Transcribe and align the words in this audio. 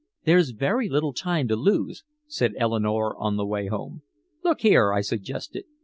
"There's 0.25 0.49
very 0.49 0.89
little 0.89 1.13
time 1.13 1.47
to 1.49 1.55
lose," 1.55 2.03
said 2.25 2.53
Eleanore 2.57 3.15
on 3.17 3.37
the 3.37 3.45
way 3.45 3.67
home. 3.67 4.01
"Look 4.43 4.61
here," 4.61 4.91
I 4.91 5.01
suggested. 5.01 5.65